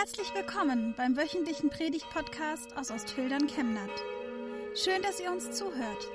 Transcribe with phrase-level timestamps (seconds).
[0.00, 3.90] Herzlich willkommen beim wöchentlichen Predigt-Podcast aus Ostfildern Chemnat.
[4.74, 6.08] Schön, dass ihr uns zuhört.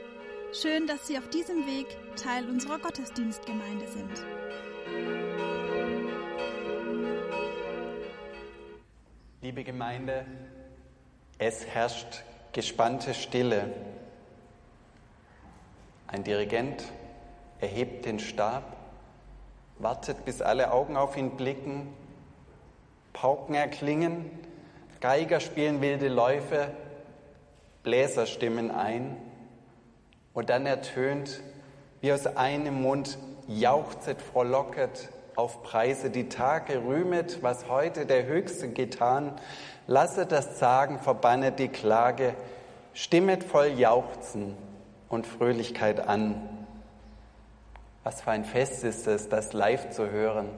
[0.53, 1.85] Schön, dass Sie auf diesem Weg
[2.15, 4.25] Teil unserer Gottesdienstgemeinde sind.
[9.43, 10.25] Liebe Gemeinde,
[11.37, 13.71] es herrscht gespannte Stille.
[16.07, 16.83] Ein Dirigent
[17.59, 18.63] erhebt den Stab,
[19.77, 21.93] wartet, bis alle Augen auf ihn blicken
[23.15, 24.29] Pauken erklingen,
[24.99, 26.67] Geiger spielen wilde Läufe,
[27.81, 29.15] Bläser stimmen ein.
[30.33, 31.39] Und dann ertönt
[32.01, 38.69] wie aus einem Mund, jauchzet, frohlocket, auf Preise die Tage, rühmet, was heute der Höchste
[38.69, 39.33] getan,
[39.87, 42.35] lasset das Zagen, verbannet die Klage,
[42.93, 44.57] stimmet voll Jauchzen
[45.07, 46.67] und Fröhlichkeit an.
[48.03, 50.49] Was für ein Fest ist es, das live zu hören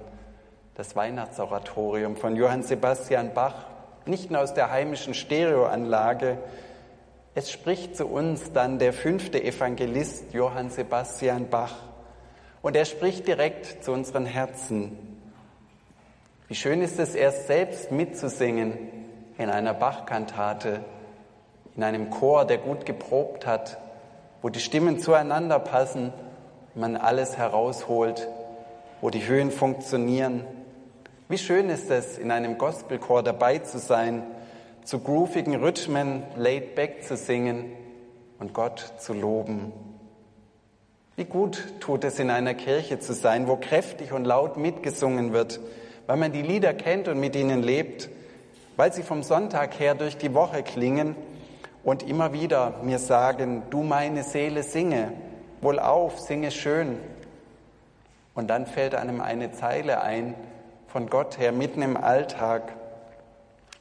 [0.77, 3.65] das Weihnachtsoratorium von Johann Sebastian Bach,
[4.05, 6.37] nicht nur aus der heimischen Stereoanlage.
[7.33, 11.73] Es spricht zu uns dann der fünfte Evangelist Johann Sebastian Bach.
[12.61, 14.95] Und er spricht direkt zu unseren Herzen.
[16.47, 18.77] Wie schön ist es, erst selbst mitzusingen
[19.39, 20.81] in einer Bachkantate,
[21.75, 23.79] in einem Chor, der gut geprobt hat,
[24.43, 26.13] wo die Stimmen zueinander passen,
[26.75, 28.27] man alles herausholt,
[29.01, 30.45] wo die Höhen funktionieren.
[31.29, 34.23] Wie schön ist es, in einem Gospelchor dabei zu sein,
[34.85, 37.65] zu groovigen Rhythmen laid back zu singen
[38.39, 39.73] und Gott zu loben.
[41.17, 45.59] Wie gut tut es, in einer Kirche zu sein, wo kräftig und laut mitgesungen wird,
[46.05, 48.07] weil man die Lieder kennt und mit ihnen lebt,
[48.77, 51.17] weil sie vom Sonntag her durch die Woche klingen
[51.83, 55.11] und immer wieder mir sagen, du meine Seele singe,
[55.59, 56.97] wohl auf, singe schön.
[58.33, 60.35] Und dann fällt einem eine Zeile ein,
[60.87, 62.73] von Gott her, mitten im Alltag.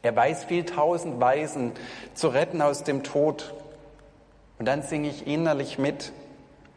[0.03, 1.73] Er weiß viel tausend Weisen
[2.15, 3.55] zu retten aus dem Tod.
[4.59, 6.13] Und dann singe ich innerlich mit,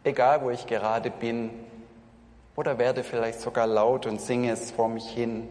[0.03, 1.51] egal wo ich gerade bin,
[2.55, 5.47] oder werde vielleicht sogar laut und singe es vor mich hin.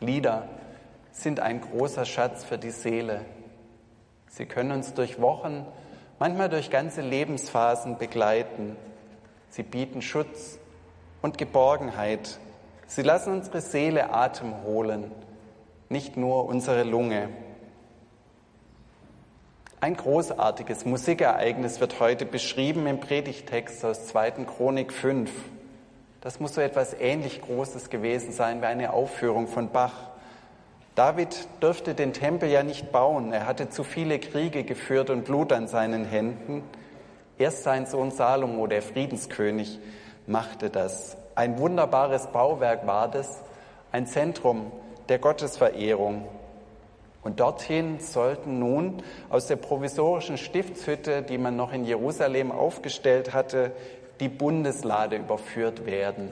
[0.00, 0.48] Lieder
[1.12, 3.20] sind ein großer Schatz für die Seele.
[4.28, 5.64] Sie können uns durch Wochen,
[6.18, 8.76] manchmal durch ganze Lebensphasen begleiten.
[9.48, 10.58] Sie bieten Schutz
[11.22, 12.40] und Geborgenheit
[12.86, 15.10] Sie lassen unsere Seele Atem holen,
[15.88, 17.28] nicht nur unsere Lunge.
[19.80, 24.30] Ein großartiges Musikereignis wird heute beschrieben im Predigtext aus 2.
[24.46, 25.30] Chronik 5.
[26.22, 29.92] Das muss so etwas ähnlich Großes gewesen sein wie eine Aufführung von Bach.
[30.94, 33.32] David dürfte den Tempel ja nicht bauen.
[33.32, 36.62] Er hatte zu viele Kriege geführt und Blut an seinen Händen.
[37.36, 39.80] Erst sein Sohn Salomo, der Friedenskönig,
[40.26, 41.18] machte das.
[41.34, 43.42] Ein wunderbares Bauwerk war das,
[43.90, 44.70] ein Zentrum
[45.08, 46.28] der Gottesverehrung.
[47.22, 53.72] Und dorthin sollten nun aus der provisorischen Stiftshütte, die man noch in Jerusalem aufgestellt hatte,
[54.20, 56.30] die Bundeslade überführt werden.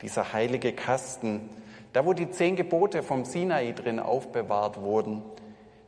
[0.00, 1.50] Dieser heilige Kasten,
[1.92, 5.22] da wo die zehn Gebote vom Sinai drin aufbewahrt wurden.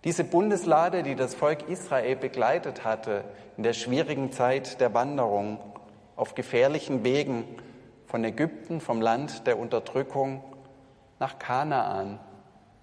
[0.05, 3.25] Diese Bundeslade, die das Volk Israel begleitet hatte
[3.57, 5.59] in der schwierigen Zeit der Wanderung
[6.17, 7.45] auf gefährlichen Wegen
[8.07, 10.43] von Ägypten, vom Land der Unterdrückung
[11.19, 12.19] nach Kanaan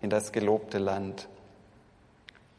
[0.01, 1.28] in das gelobte Land.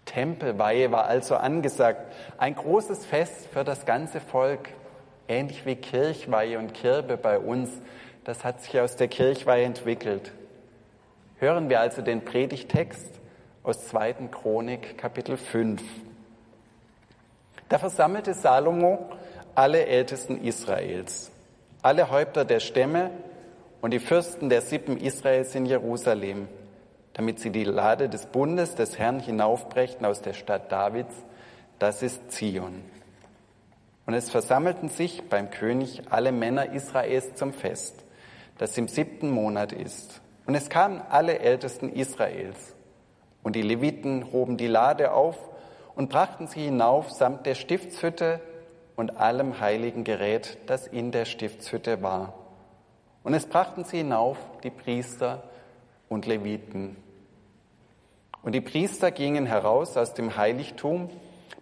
[0.06, 4.70] Tempelweihe war also angesagt, ein großes Fest für das ganze Volk,
[5.28, 7.70] ähnlich wie Kirchweihe und Kirbe bei uns.
[8.24, 10.32] Das hat sich aus der Kirchweihe entwickelt.
[11.38, 13.20] Hören wir also den Predigtext
[13.62, 14.28] aus 2.
[14.30, 15.82] Chronik, Kapitel 5.
[17.68, 19.10] Da versammelte Salomo
[19.54, 21.33] alle Ältesten Israels
[21.84, 23.10] alle Häupter der Stämme
[23.82, 26.48] und die Fürsten der Sippen Israels in Jerusalem,
[27.12, 31.14] damit sie die Lade des Bundes des Herrn hinaufbrächten aus der Stadt Davids,
[31.78, 32.82] das ist Zion.
[34.06, 38.02] Und es versammelten sich beim König alle Männer Israels zum Fest,
[38.56, 40.22] das im siebten Monat ist.
[40.46, 42.74] Und es kamen alle Ältesten Israels.
[43.42, 45.36] Und die Leviten hoben die Lade auf
[45.94, 48.40] und brachten sie hinauf samt der Stiftshütte
[48.96, 52.34] und allem heiligen Gerät, das in der Stiftshütte war.
[53.22, 55.42] Und es brachten sie hinauf, die Priester
[56.08, 56.96] und Leviten.
[58.42, 61.08] Und die Priester gingen heraus aus dem Heiligtum,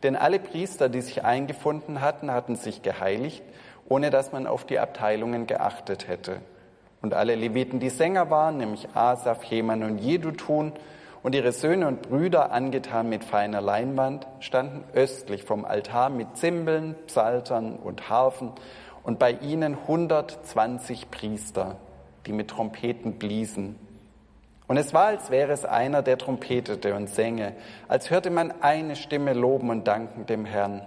[0.02, 3.42] denn alle Priester, die sich eingefunden hatten, hatten sich geheiligt,
[3.88, 6.40] ohne dass man auf die Abteilungen geachtet hätte.
[7.00, 10.72] Und alle Leviten, die Sänger waren, nämlich Asaf, Heman und Jedutun,
[11.22, 16.96] und ihre Söhne und Brüder, angetan mit feiner Leinwand, standen östlich vom Altar mit Zimbeln,
[17.06, 18.52] Psaltern und Harfen
[19.04, 21.76] und bei ihnen 120 Priester,
[22.26, 23.76] die mit Trompeten bliesen.
[24.66, 27.54] Und es war, als wäre es einer, der trompetete und sänge,
[27.88, 30.82] als hörte man eine Stimme loben und danken dem Herrn.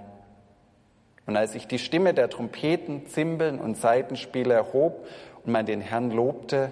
[1.28, 5.08] Und als ich die Stimme der Trompeten, Zimbeln und Saitenspiele erhob
[5.44, 6.72] und man den Herrn lobte,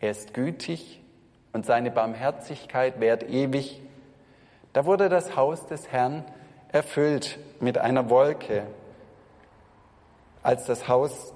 [0.00, 1.02] er ist gütig
[1.52, 3.80] und seine Barmherzigkeit währt ewig,
[4.72, 6.24] da wurde das Haus des Herrn
[6.70, 8.66] erfüllt mit einer Wolke.
[10.42, 11.32] Als das Haus,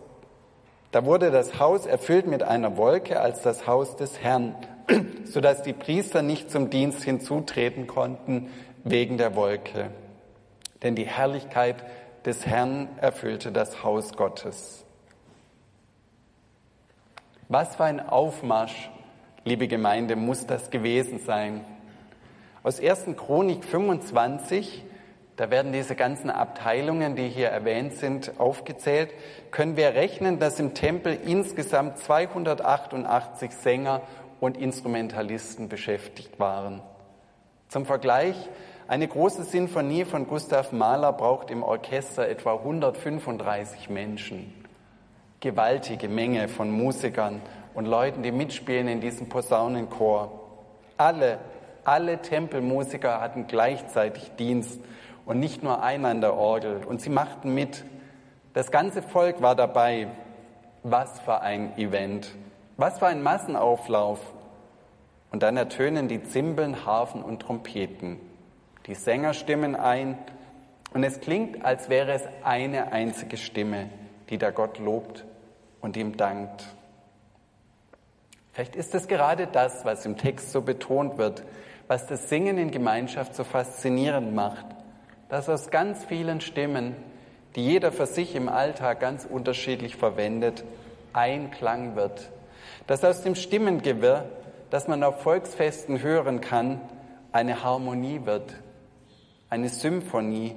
[0.90, 4.54] da wurde das Haus erfüllt mit einer Wolke als das Haus des Herrn,
[5.24, 8.50] sodass die Priester nicht zum Dienst hinzutreten konnten
[8.84, 9.90] wegen der Wolke.
[10.82, 11.84] Denn die Herrlichkeit
[12.24, 14.84] des Herrn erfüllte das Haus Gottes.
[17.48, 18.90] Was für ein Aufmarsch,
[19.44, 21.64] liebe Gemeinde, muss das gewesen sein?
[22.62, 23.16] Aus 1.
[23.16, 24.84] Chronik 25,
[25.36, 29.10] da werden diese ganzen Abteilungen, die hier erwähnt sind, aufgezählt,
[29.50, 34.02] können wir rechnen, dass im Tempel insgesamt 288 Sänger
[34.38, 36.80] und Instrumentalisten beschäftigt waren.
[37.68, 38.36] Zum Vergleich,
[38.86, 44.52] eine große Sinfonie von Gustav Mahler braucht im Orchester etwa 135 Menschen.
[45.40, 47.40] Gewaltige Menge von Musikern
[47.74, 50.40] und Leuten, die mitspielen in diesem Posaunenchor.
[50.96, 51.38] Alle,
[51.84, 54.80] alle Tempelmusiker hatten gleichzeitig Dienst
[55.24, 56.84] und nicht nur einer an der Orgel.
[56.84, 57.84] Und sie machten mit.
[58.54, 60.08] Das ganze Volk war dabei.
[60.82, 62.34] Was für ein Event.
[62.76, 64.20] Was für ein Massenauflauf.
[65.30, 68.20] Und dann ertönen die Zimbeln, Harfen und Trompeten.
[68.86, 70.18] Die Sänger stimmen ein
[70.92, 73.88] und es klingt, als wäre es eine einzige Stimme,
[74.28, 75.24] die da Gott lobt
[75.80, 76.64] und ihm dankt.
[78.52, 81.42] Vielleicht ist es gerade das, was im Text so betont wird,
[81.88, 84.66] was das Singen in Gemeinschaft so faszinierend macht,
[85.30, 86.94] dass aus ganz vielen Stimmen,
[87.56, 90.64] die jeder für sich im Alltag ganz unterschiedlich verwendet,
[91.14, 92.30] ein Klang wird,
[92.86, 94.26] dass aus dem Stimmengewirr,
[94.70, 96.80] das man auf Volksfesten hören kann,
[97.32, 98.54] eine Harmonie wird,
[99.48, 100.56] eine Symphonie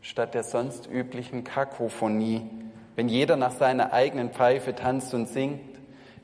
[0.00, 2.48] statt der sonst üblichen Kakophonie,
[2.96, 5.60] wenn jeder nach seiner eigenen Pfeife tanzt und singt,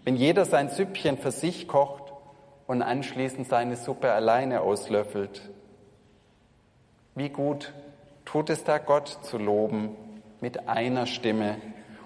[0.07, 2.13] wenn jeder sein Süppchen für sich kocht
[2.69, 5.51] und anschließend seine Suppe alleine auslöffelt.
[7.17, 7.75] Wie gut
[8.25, 9.97] tut es da Gott zu loben
[10.41, 11.57] mit einer Stimme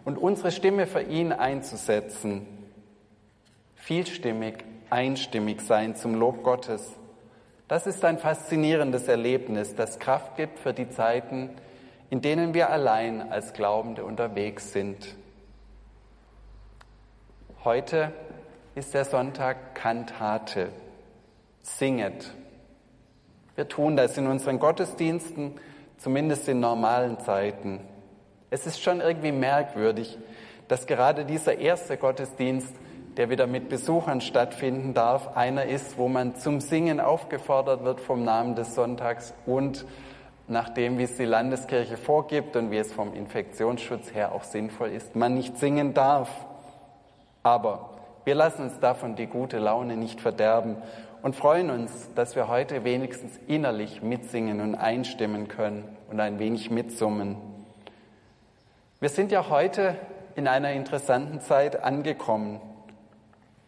[0.06, 2.46] und unsere Stimme für ihn einzusetzen.
[3.74, 6.96] Vielstimmig, einstimmig sein zum Lob Gottes.
[7.68, 11.50] Das ist ein faszinierendes Erlebnis, das Kraft gibt für die Zeiten,
[12.08, 15.16] in denen wir allein als Glaubende unterwegs sind.
[17.62, 18.10] Heute
[18.74, 20.70] ist der Sonntag Kantate.
[21.60, 22.32] Singet.
[23.54, 25.60] Wir tun das in unseren Gottesdiensten,
[25.98, 27.80] zumindest in normalen Zeiten.
[28.48, 30.16] Es ist schon irgendwie merkwürdig,
[30.68, 32.72] dass gerade dieser erste Gottesdienst
[33.18, 38.24] der wieder mit Besuchern stattfinden darf, einer ist, wo man zum Singen aufgefordert wird vom
[38.24, 39.84] Namen des Sonntags und
[40.48, 44.88] nach dem, wie es die Landeskirche vorgibt und wie es vom Infektionsschutz her auch sinnvoll
[44.88, 46.30] ist, man nicht singen darf.
[47.42, 47.90] Aber
[48.24, 50.76] wir lassen uns davon die gute Laune nicht verderben
[51.22, 56.70] und freuen uns, dass wir heute wenigstens innerlich mitsingen und einstimmen können und ein wenig
[56.70, 57.36] mitsummen.
[59.00, 59.96] Wir sind ja heute
[60.34, 62.60] in einer interessanten Zeit angekommen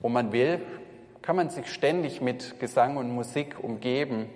[0.02, 0.60] wo man will,
[1.22, 4.28] kann man sich ständig mit Gesang und Musik umgeben.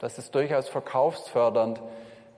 [0.00, 1.80] Das ist durchaus verkaufsfördernd.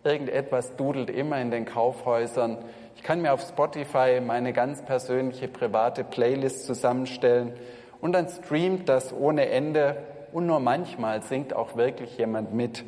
[0.04, 2.58] Irgendetwas dudelt immer in den Kaufhäusern.
[2.96, 7.52] Ich kann mir auf Spotify meine ganz persönliche private Playlist zusammenstellen
[8.00, 12.84] und dann streamt das ohne Ende und nur manchmal singt auch wirklich jemand mit.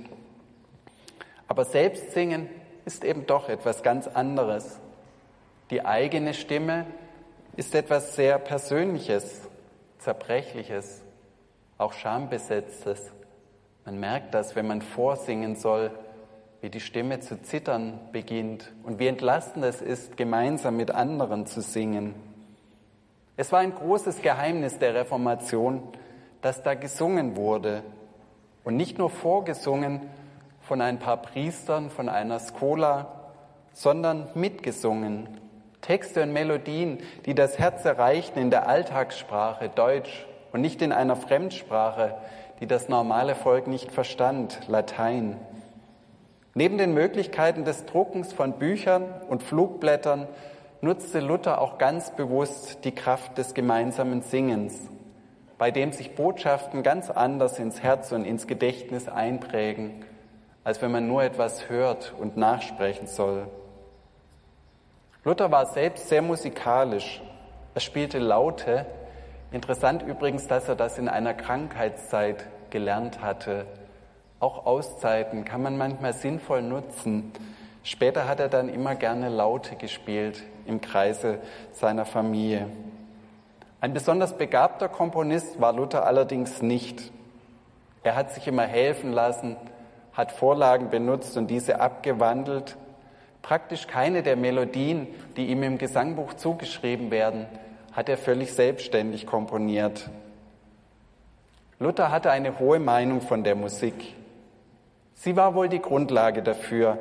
[1.46, 2.48] Aber selbst singen
[2.84, 4.80] ist eben doch etwas ganz anderes.
[5.70, 6.86] Die eigene Stimme
[7.56, 9.48] ist etwas sehr Persönliches.
[9.98, 11.02] Zerbrechliches,
[11.76, 13.12] auch Schambesetztes.
[13.84, 15.90] Man merkt das, wenn man vorsingen soll,
[16.60, 21.60] wie die Stimme zu zittern beginnt und wie entlastend es ist, gemeinsam mit anderen zu
[21.60, 22.14] singen.
[23.36, 25.82] Es war ein großes Geheimnis der Reformation,
[26.42, 27.82] dass da gesungen wurde
[28.64, 30.00] und nicht nur vorgesungen
[30.60, 33.32] von ein paar Priestern, von einer Skola,
[33.72, 35.28] sondern mitgesungen
[35.80, 41.16] Texte und Melodien, die das Herz erreichten in der Alltagssprache Deutsch und nicht in einer
[41.16, 42.16] Fremdsprache,
[42.60, 45.36] die das normale Volk nicht verstand, Latein.
[46.54, 50.26] Neben den Möglichkeiten des Druckens von Büchern und Flugblättern
[50.80, 54.90] nutzte Luther auch ganz bewusst die Kraft des gemeinsamen Singens,
[55.58, 60.04] bei dem sich Botschaften ganz anders ins Herz und ins Gedächtnis einprägen,
[60.64, 63.48] als wenn man nur etwas hört und nachsprechen soll.
[65.24, 67.22] Luther war selbst sehr musikalisch.
[67.74, 68.86] Er spielte Laute,
[69.50, 73.66] Interessant übrigens, dass er das in einer Krankheitszeit gelernt hatte.
[74.40, 77.32] Auch Auszeiten kann man manchmal sinnvoll nutzen.
[77.82, 81.38] Später hat er dann immer gerne Laute gespielt im Kreise
[81.72, 82.68] seiner Familie.
[83.80, 87.12] Ein besonders begabter Komponist war Luther allerdings nicht.
[88.02, 89.56] Er hat sich immer helfen lassen,
[90.12, 92.76] hat Vorlagen benutzt und diese abgewandelt.
[93.42, 97.46] Praktisch keine der Melodien, die ihm im Gesangbuch zugeschrieben werden,
[97.92, 100.10] hat er völlig selbstständig komponiert.
[101.78, 104.14] Luther hatte eine hohe Meinung von der Musik.
[105.20, 106.96] Sie war wohl die Grundlage dafür,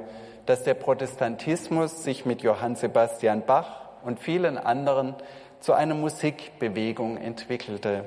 [0.48, 5.14] dass der Protestantismus sich mit Johann Sebastian Bach und vielen anderen
[5.60, 8.06] zu einer Musikbewegung entwickelte.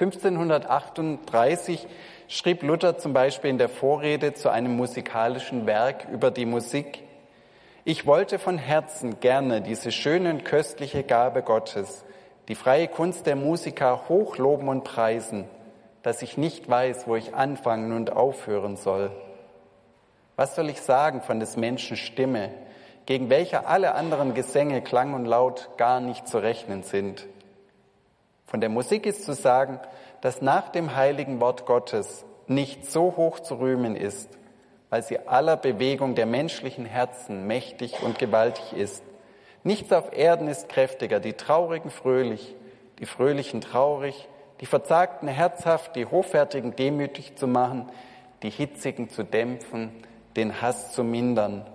[0.00, 1.86] 1538
[2.26, 7.02] schrieb Luther zum Beispiel in der Vorrede zu einem musikalischen Werk über die Musik,
[7.84, 12.04] ich wollte von Herzen gerne diese schöne und köstliche Gabe Gottes,
[12.48, 15.44] die freie Kunst der Musiker hochloben und preisen,
[16.08, 19.10] dass ich nicht weiß, wo ich anfangen und aufhören soll.
[20.36, 22.48] Was soll ich sagen von des Menschen Stimme,
[23.04, 27.26] gegen welche alle anderen Gesänge, Klang und Laut gar nicht zu rechnen sind?
[28.46, 29.80] Von der Musik ist zu sagen,
[30.22, 34.30] dass nach dem heiligen Wort Gottes nicht so hoch zu rühmen ist,
[34.88, 39.04] weil sie aller Bewegung der menschlichen Herzen mächtig und gewaltig ist.
[39.62, 42.56] Nichts auf Erden ist kräftiger, die Traurigen fröhlich,
[42.98, 44.26] die Fröhlichen traurig,
[44.60, 47.90] die Verzagten herzhaft, die Hochfertigen demütig zu machen,
[48.42, 49.90] die Hitzigen zu dämpfen,
[50.36, 51.66] den Hass zu mindern.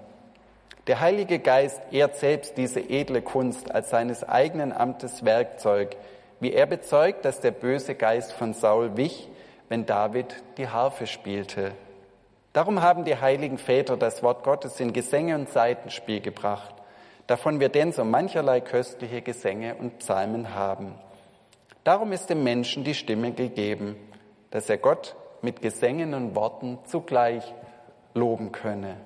[0.87, 5.95] Der Heilige Geist ehrt selbst diese edle Kunst als seines eigenen Amtes Werkzeug,
[6.41, 9.29] wie er bezeugt, dass der böse Geist von Saul wich,
[9.69, 11.71] wenn David die Harfe spielte.
[12.51, 16.75] Darum haben die heiligen Väter das Wort Gottes in Gesänge und Seitenspiel gebracht,
[17.27, 20.95] davon wir denn so mancherlei köstliche Gesänge und Psalmen haben.
[21.83, 23.95] Darum ist dem Menschen die Stimme gegeben,
[24.51, 27.43] dass er Gott mit Gesängen und Worten zugleich
[28.13, 28.97] loben könne.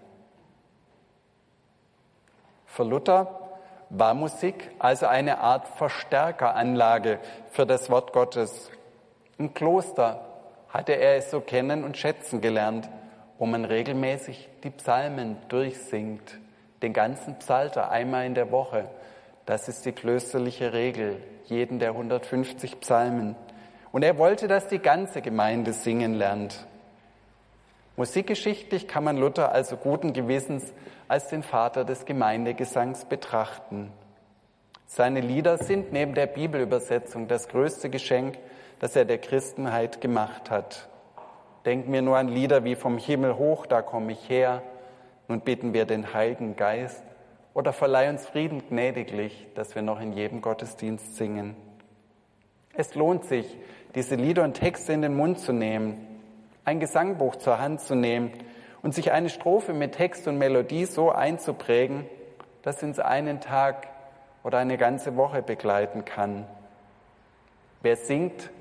[2.66, 3.40] Für Luther
[3.90, 7.20] war Musik also eine Art Verstärkeranlage
[7.50, 8.70] für das Wort Gottes.
[9.40, 10.22] Im Kloster
[10.70, 12.90] hatte er es so kennen und schätzen gelernt,
[13.40, 16.38] wo man regelmäßig die Psalmen durchsingt,
[16.82, 18.90] den ganzen Psalter einmal in der Woche.
[19.48, 23.38] Das ist die klösterliche Regel, jeden der 150 Psalmen.
[23.94, 26.68] Und er wollte, dass die ganze Gemeinde singen lernt.
[27.96, 30.74] Musikgeschichtlich kann man Luther also guten Gewissens
[31.08, 33.94] als den Vater des Gemeindegesangs betrachten.
[34.86, 38.38] Seine Lieder sind neben der Bibelübersetzung das größte Geschenk,
[38.80, 40.90] das er der Christenheit gemacht hat.
[41.66, 44.62] Denken wir nur an Lieder wie Vom Himmel hoch, da komme ich her,
[45.30, 47.07] nun bitten wir den Heiligen Geist
[47.58, 51.56] oder verleih uns Frieden gnädiglich, dass wir noch in jedem Gottesdienst singen.
[52.76, 53.58] Es lohnt sich,
[53.96, 56.06] diese Lieder und Texte in den Mund zu nehmen
[56.66, 58.32] ein Gesangbuch zur Hand zu nehmen
[58.84, 62.06] und sich eine Strophe mit Text und Melodie so einzuprägen,
[62.62, 63.88] dass uns einen Tag
[64.44, 66.46] oder eine ganze Woche begleiten kann.
[67.82, 68.52] Wer singt,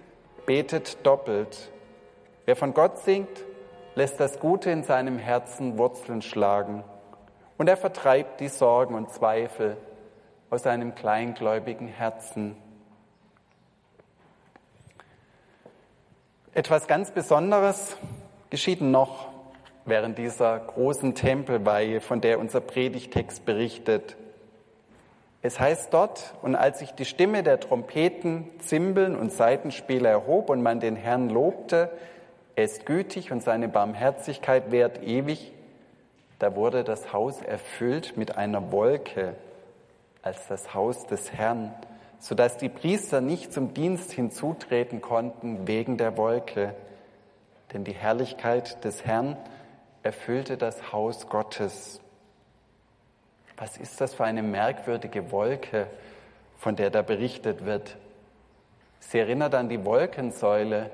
[0.47, 1.71] betet doppelt.
[2.47, 3.45] Wer von Gott singt,
[3.95, 6.83] lässt das Gute in seinem Herzen Wurzeln schlagen
[7.59, 9.77] und er vertreibt die Sorgen und Zweifel
[10.51, 12.57] aus seinem kleingläubigen Herzen.
[16.55, 17.97] Etwas ganz Besonderes
[18.51, 19.29] geschieht noch
[19.85, 24.17] während dieser großen Tempelweihe, von der unser Predigtext berichtet.
[25.43, 30.63] Es heißt dort, und als sich die Stimme der Trompeten, Zimbeln und Seitenspieler erhob und
[30.63, 31.91] man den Herrn lobte,
[32.57, 35.53] er ist gütig und seine Barmherzigkeit währt ewig,
[36.38, 39.35] da wurde das Haus erfüllt mit einer Wolke
[40.23, 41.75] als das Haus des Herrn
[42.19, 46.75] sodass die Priester nicht zum Dienst hinzutreten konnten wegen der Wolke.
[47.73, 49.37] Denn die Herrlichkeit des Herrn
[50.02, 52.00] erfüllte das Haus Gottes.
[53.57, 55.87] Was ist das für eine merkwürdige Wolke,
[56.59, 57.97] von der da berichtet wird?
[59.00, 60.90] Sie erinnert an die Wolkensäule.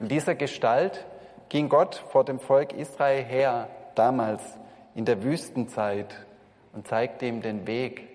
[0.00, 1.04] In dieser Gestalt
[1.48, 4.42] ging Gott vor dem Volk Israel her, damals
[4.94, 6.14] in der Wüstenzeit,
[6.72, 8.08] und zeigte ihm den Weg.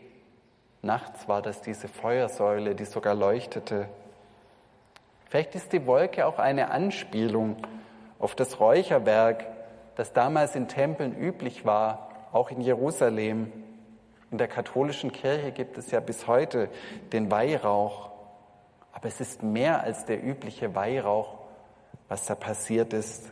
[0.81, 3.87] Nachts war das diese Feuersäule, die sogar leuchtete.
[5.25, 7.57] Vielleicht ist die Wolke auch eine Anspielung
[8.19, 9.45] auf das Räucherwerk,
[9.95, 13.51] das damals in Tempeln üblich war, auch in Jerusalem.
[14.31, 16.69] In der katholischen Kirche gibt es ja bis heute
[17.11, 18.11] den Weihrauch.
[18.91, 21.37] Aber es ist mehr als der übliche Weihrauch,
[22.07, 23.31] was da passiert ist.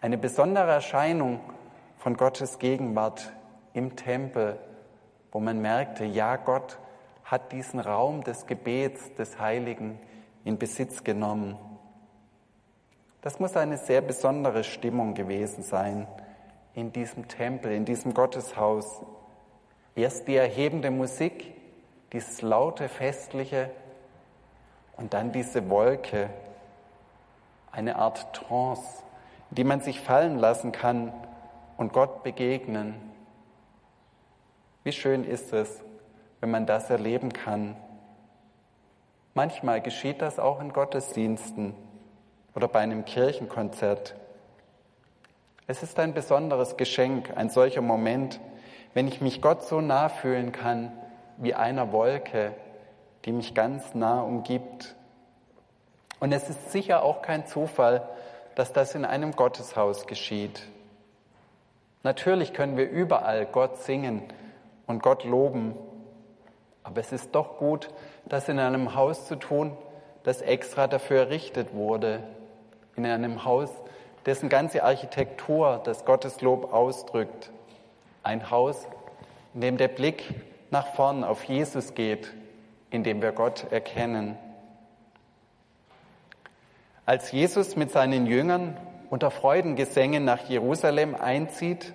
[0.00, 1.40] Eine besondere Erscheinung
[2.02, 3.32] von Gottes Gegenwart
[3.74, 4.58] im Tempel,
[5.30, 6.80] wo man merkte, ja, Gott
[7.22, 10.00] hat diesen Raum des Gebets des Heiligen
[10.44, 11.56] in Besitz genommen.
[13.20, 16.08] Das muss eine sehr besondere Stimmung gewesen sein
[16.74, 19.02] in diesem Tempel, in diesem Gotteshaus.
[19.94, 21.54] Erst die erhebende Musik,
[22.12, 23.70] dieses laute, festliche
[24.96, 26.30] und dann diese Wolke,
[27.70, 29.04] eine Art Trance,
[29.50, 31.12] in die man sich fallen lassen kann
[31.82, 32.94] und Gott begegnen.
[34.84, 35.82] Wie schön ist es,
[36.40, 37.74] wenn man das erleben kann.
[39.34, 41.74] Manchmal geschieht das auch in Gottesdiensten
[42.54, 44.14] oder bei einem Kirchenkonzert.
[45.66, 48.38] Es ist ein besonderes Geschenk, ein solcher Moment,
[48.94, 50.92] wenn ich mich Gott so nah fühlen kann
[51.38, 52.54] wie einer Wolke,
[53.24, 54.94] die mich ganz nah umgibt.
[56.20, 58.08] Und es ist sicher auch kein Zufall,
[58.54, 60.62] dass das in einem Gotteshaus geschieht.
[62.02, 64.22] Natürlich können wir überall Gott singen
[64.86, 65.74] und Gott loben,
[66.82, 67.88] aber es ist doch gut,
[68.24, 69.76] das in einem Haus zu tun,
[70.24, 72.22] das extra dafür errichtet wurde,
[72.96, 73.70] in einem Haus,
[74.26, 77.50] dessen ganze Architektur das Gotteslob ausdrückt.
[78.22, 78.86] Ein Haus,
[79.54, 80.34] in dem der Blick
[80.70, 82.32] nach vorn auf Jesus geht,
[82.90, 84.36] in dem wir Gott erkennen.
[87.04, 88.76] Als Jesus mit seinen Jüngern
[89.12, 91.92] unter Freudengesängen nach Jerusalem einzieht,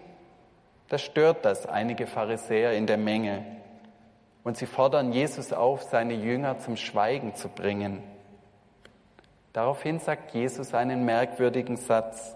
[0.87, 3.43] da stört das einige Pharisäer in der Menge
[4.43, 8.03] und sie fordern Jesus auf, seine Jünger zum Schweigen zu bringen.
[9.51, 12.35] Daraufhin sagt Jesus einen merkwürdigen Satz.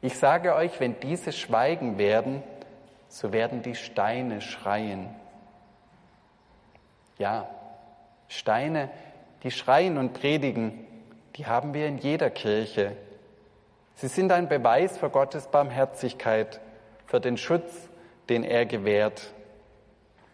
[0.00, 2.44] Ich sage euch, wenn diese schweigen werden,
[3.08, 5.08] so werden die Steine schreien.
[7.18, 7.48] Ja,
[8.28, 8.88] Steine,
[9.42, 10.86] die schreien und predigen,
[11.34, 12.96] die haben wir in jeder Kirche.
[13.96, 16.60] Sie sind ein Beweis für Gottes Barmherzigkeit,
[17.06, 17.72] für den Schutz,
[18.28, 19.32] den er gewährt.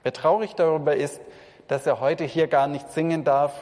[0.02, 1.20] Wer traurig darüber ist,
[1.68, 3.52] dass er heute hier gar nicht singen darf,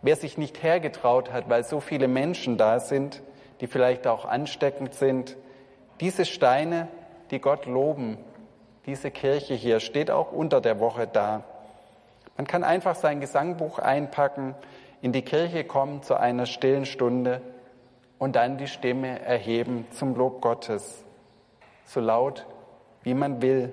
[0.00, 3.22] wer sich nicht hergetraut hat, weil so viele Menschen da sind,
[3.60, 5.36] die vielleicht auch ansteckend sind,
[6.00, 6.88] diese Steine,
[7.30, 8.16] die Gott loben,
[8.86, 11.44] diese Kirche hier steht auch unter der Woche da.
[12.38, 14.54] Man kann einfach sein Gesangbuch einpacken,
[15.02, 17.42] in die Kirche kommen zu einer stillen Stunde
[18.18, 21.04] und dann die Stimme erheben zum Lob Gottes,
[21.84, 22.46] so laut
[23.02, 23.72] wie man will.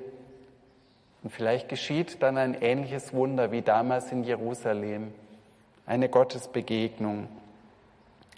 [1.24, 5.14] Und vielleicht geschieht dann ein ähnliches Wunder wie damals in Jerusalem
[5.86, 7.28] eine Gottesbegegnung.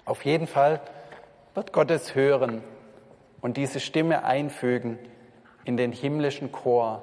[0.05, 0.81] Auf jeden Fall
[1.53, 2.63] wird Gott es hören
[3.41, 4.99] und diese Stimme einfügen
[5.65, 7.01] in den himmlischen Chor,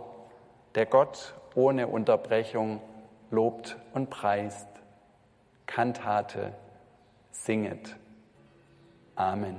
[0.75, 2.81] der Gott ohne Unterbrechung
[3.31, 4.69] lobt und preist.
[5.67, 6.53] Kantate,
[7.31, 7.97] singet.
[9.17, 9.57] Amen.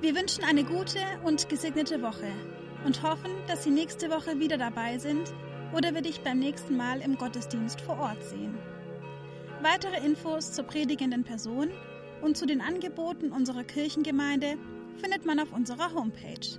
[0.00, 2.32] Wir wünschen eine gute und gesegnete Woche
[2.84, 5.32] und hoffen, dass Sie nächste Woche wieder dabei sind
[5.72, 8.58] oder wir dich beim nächsten Mal im Gottesdienst vor Ort sehen.
[9.62, 11.68] Weitere Infos zur predigenden Person
[12.22, 14.56] und zu den Angeboten unserer Kirchengemeinde
[14.96, 16.58] findet man auf unserer Homepage